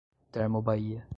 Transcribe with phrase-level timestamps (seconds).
[0.31, 1.05] Termobahia